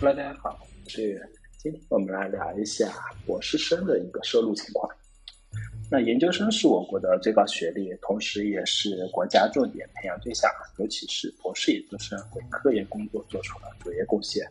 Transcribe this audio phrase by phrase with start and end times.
[0.00, 1.20] Hello，大家好，我是
[1.56, 2.88] 今天我们来聊一下
[3.26, 4.88] 博士生的一个收入情况。
[5.90, 14.48] 那研究生是我国的最高学历，同时也是国家重点培养对象，尤其是博士研究生为科研工作做出了卓越贡献。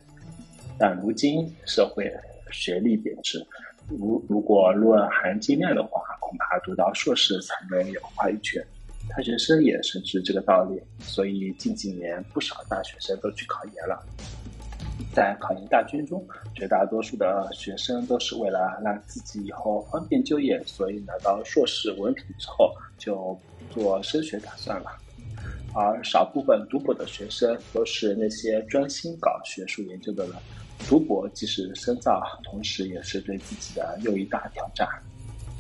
[0.77, 2.13] 但如今社会
[2.51, 3.39] 学历贬值，
[3.87, 8.61] 如如果论含金量的话，恐怕读到硕士才能有话语权。
[9.15, 14.05] 大学生也深知这个道理，所以近几年不少大学生都去考研了。
[15.13, 23.39] 在考研大军中，绝大多数的学生都是为了让自己以后方便就业，所以拿到硕士文凭之后就
[23.71, 24.91] 做升学打算了。
[25.73, 30.33] 而少部分读博的学生都是那些专心搞学术研究的人。
[30.87, 34.87] 读博既是深造，同时也是对自己的又一大挑战。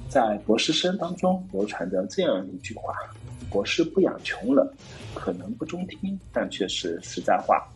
[0.09, 2.93] 在博士生当中流传着这样一句话
[3.51, 4.67] ：“博士不养穷人。”
[5.13, 7.67] 可能不中听，但却是实在话。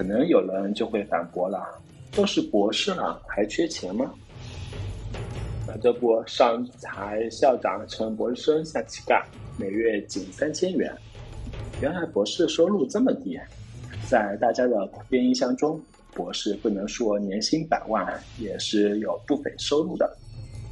[0.00, 1.78] 可能有人就会反驳了
[2.10, 4.10] ：“都是博士了，还缺钱吗？”
[5.68, 9.22] 那这不，上财校长称博士生像乞丐，
[9.58, 10.90] 每月仅三千元。
[11.82, 13.38] 原来博士收入这么低，
[14.08, 15.78] 在大家的普遍印象中，
[16.14, 20.10] 博士不能说年薪百万，也是有不菲收入的。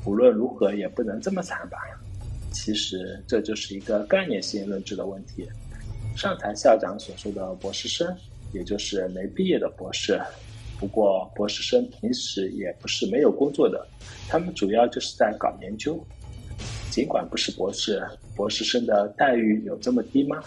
[0.06, 1.76] 无论如何，也不能这么惨吧？
[2.50, 5.46] 其实这就是一个概念性认知的问题。
[6.16, 8.08] 上台校长所说的博士生。
[8.52, 10.20] 也就是没毕业的博士，
[10.78, 13.86] 不过博士生平时也不是没有工作的，
[14.28, 15.98] 他们主要就是在搞研究。
[16.90, 18.02] 尽管不是博士，
[18.34, 20.42] 博士生的待遇有这么低吗？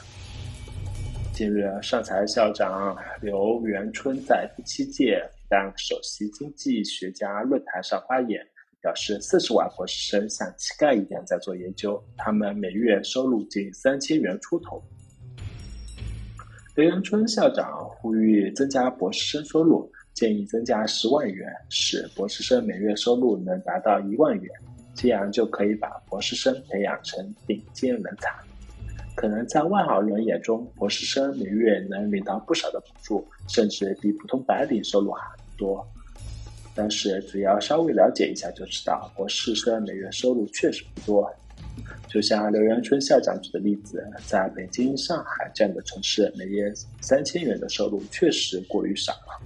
[1.34, 8.46] 近日，上财校长刘元春在第七届当首席经济学家论坛上发言，
[8.82, 14.84] 表示四十万博士生像乞丐一样在做研究，他们每月收入仅三千元出头。
[16.82, 24.52] 刘元春校长呼吁增加博士生收入，建议增加十万元，使博士生每月收入能达到一万元，
[24.96, 28.34] 这样就可以把博士生培养成顶尖人才。
[29.16, 35.24] 可能在外行人眼中，博士生每月能领到不少的补助，甚至比普通白领收入还
[35.56, 35.88] 多。
[36.74, 41.32] 但是只要稍微了解一下就知道，博士生每月收入确实不多。
[42.08, 49.42] 就像刘元春校长举的例子，在北京、上海这样的城市，每月三千元的收入确实过于少了。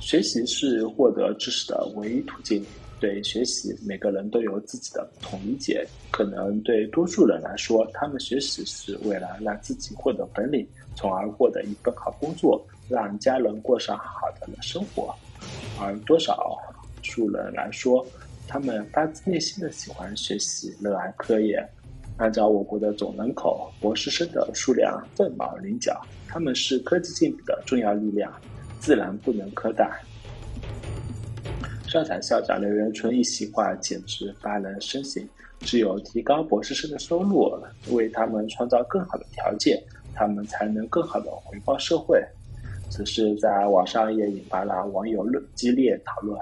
[0.00, 2.64] 学习是获得知识的唯一途径，
[3.00, 5.84] 对学习，每个人都有自己的不同理解。
[6.12, 15.12] 可能对多数人来说，他们学习是为了让自己获得本领，从而获得一份好工作，让家人过上好的生活；
[15.80, 16.56] 而多少
[17.02, 18.06] 数人来说，
[18.48, 21.66] 他们发自内心的喜欢学习，热爱科研。
[22.18, 28.32] 按照我国的总人口，博士生的数量凤毛麟角，他们是科技进步的重要力量，
[28.80, 29.90] 自然不能苛待。
[31.86, 35.22] 上海校长刘元春一席话简直发人深省。
[35.60, 37.50] 只有提高博士生的收入，
[37.90, 39.82] 为他们创造更好的条件，
[40.14, 42.22] 他们才能更好的回报社会。
[42.90, 46.38] 此事在网上也引发了网友激烈讨论。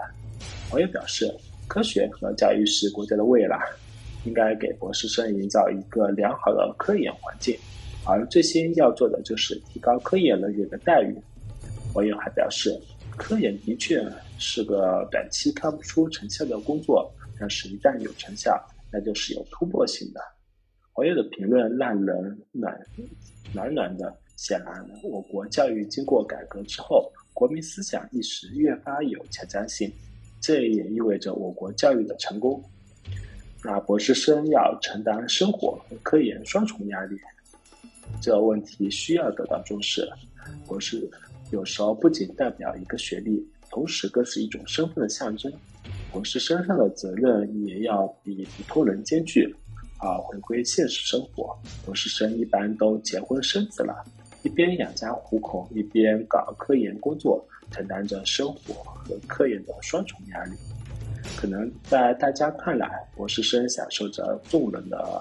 [0.71, 1.32] 网友表示。
[1.67, 3.59] 科学和教育是国家的未来，
[4.25, 7.59] 应该给博士生营造一个良好的科研环境，
[8.07, 11.17] 而最先要做的就是提高科研人员的待遇。
[11.95, 12.79] 网友还表示，
[13.17, 14.05] 科研的确
[14.39, 18.61] 是个短期看不出成效的工作，但是一旦有成效，
[18.93, 20.21] 那就是有突破性的。
[20.95, 22.79] 网友的评论让人暖
[23.53, 24.15] 暖暖的。
[24.37, 29.89] 显然，我国教育经过改革之后，国民思想意识越发有前瞻性。
[30.47, 32.62] 这也意味着我国教育的成功。
[33.62, 37.16] 那博士生要承担生活和科研双重压力，
[38.21, 40.06] 这问题需要得到重视。
[40.66, 41.09] 博士
[41.50, 45.50] 有时候不仅代表一个学历，同时更是一种身份的象征。
[46.12, 49.50] 博士身上的责任也要比普通人艰巨。
[49.99, 51.56] 而回归现实生活，
[51.87, 54.04] 博士生一般都结婚生子了，
[54.42, 57.42] 一边养家糊口，一边搞科研工作。
[57.74, 60.53] 承担着生活和科研的双重压力，
[61.36, 65.21] 可能在大家看来，博士生享受着众人的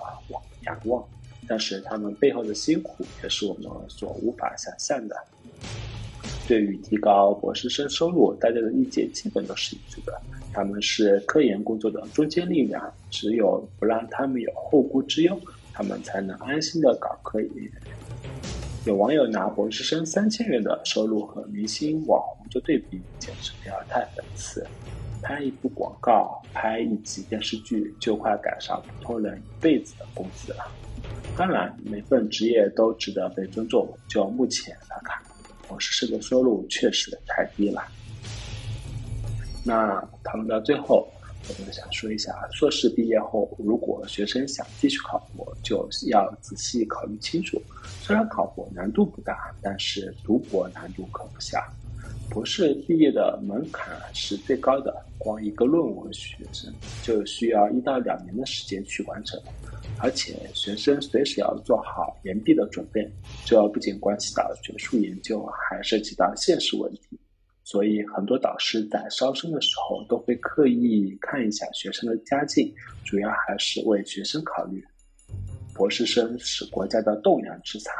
[0.66, 1.04] 仰望，
[1.48, 5.16] 但是他们背后的辛苦也是我们所无法想象的。
[6.48, 10.22] 对于提高博士生收入，大家的意见基本都是一致的。
[10.54, 15.40] 他们是科研工作的中坚力量，只有不让他们有后顾之忧，
[15.74, 17.52] 他们才能安心的搞科研。
[18.86, 24.68] 有网友拿博士生三千元的收入和明星网红做对比，简直不要太讽刺。
[25.22, 30.70] 拍一部广告、拍一集电视剧，就快赶上普通人一辈子的工资了。
[31.38, 33.88] 当然，每份职业都值得被尊重。
[34.10, 35.18] 就目前来看，
[35.66, 37.82] 博士生的收入确实太低了。
[39.64, 41.08] 那讨论到最后，
[41.48, 47.62] 我们想说一下，硕士毕业后，如果学生想继续考博，就要仔细考虑清楚。
[48.06, 51.58] 虽然考博难度不大，但是读博难度可不小。
[52.30, 56.70] 博士毕业的门槛是最高的，光一个论文学生
[57.02, 59.42] 就需要一到两年的时间去完成，
[60.00, 63.10] 而且学生随时要做好延毕的准备，
[63.46, 67.18] 这不仅关系到学术研究，还涉及到现实问题。
[67.64, 72.70] 所以，很多导师在招生的时候都会刻意看一下学生的家境，
[73.06, 74.86] 主要还是为学生考虑。
[75.74, 77.92] 博士生是国家的栋梁之材，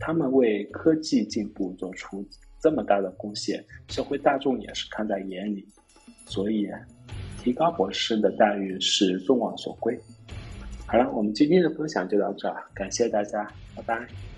[0.00, 2.26] 他们为科技进步做出。
[2.60, 5.68] 这么大的贡献，社会大众也是看在眼里，
[6.24, 6.66] 所以
[7.42, 9.94] 提高博士的待遇是众望所归。
[10.86, 13.46] 好了，我们今天的分享就到这儿，感谢大家，
[13.76, 14.33] 拜拜。